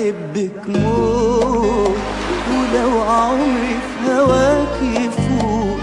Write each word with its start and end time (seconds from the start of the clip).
بحبك 0.00 0.68
موت 0.68 1.96
ولو 2.50 3.02
عمري 3.02 3.76
في 3.80 4.12
هواك 4.12 4.82
يفوت. 4.82 5.80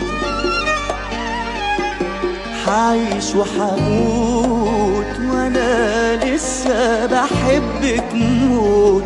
حعيش 2.65 3.35
وحموت 3.35 5.19
وأنا 5.31 6.15
لسه 6.25 7.05
بحبك 7.05 8.13
موت. 8.13 9.03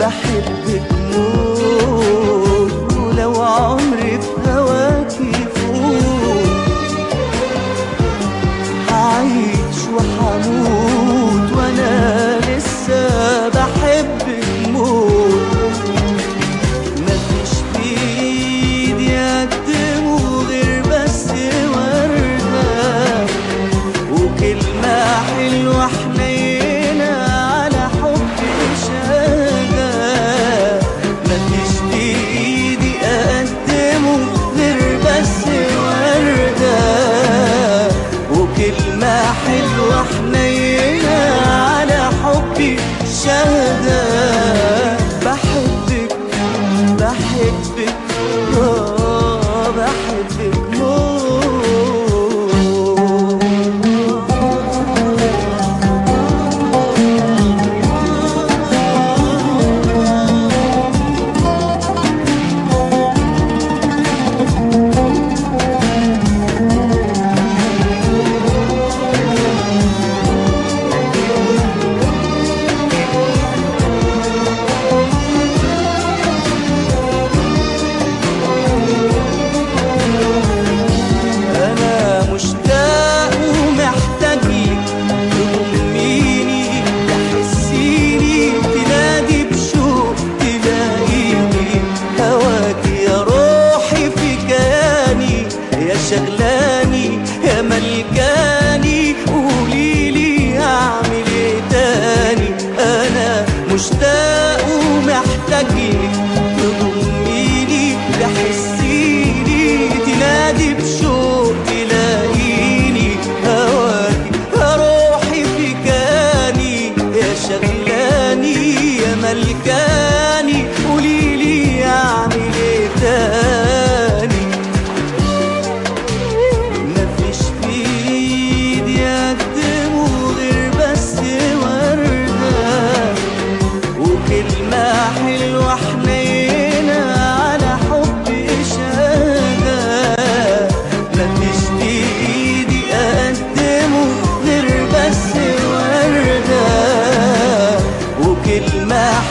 بحبك 0.00 0.92
موت. 1.16 2.35
حلوة 39.46 40.04
حنينة 40.04 41.18
على 41.46 42.10
حبي 42.24 42.76
شهدان 43.24 44.45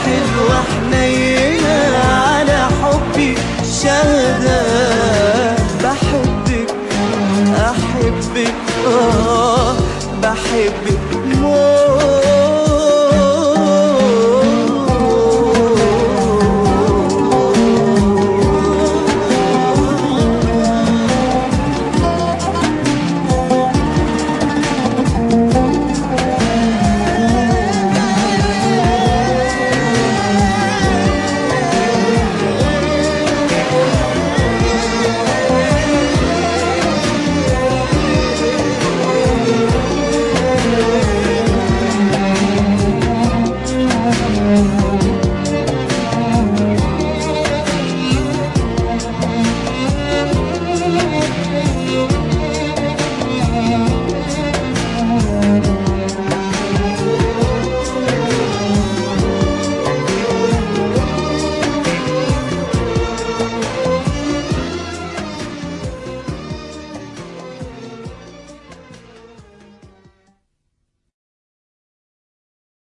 حلوة 0.04 0.62
حنينة 0.70 1.98
على 2.08 2.68
حبي 2.82 3.34
شهدة 3.82 4.62
بحبك 5.84 6.66
أحبك 7.56 8.54
آه 8.86 9.74
بحبك. 10.22 10.98
موت 11.40 11.85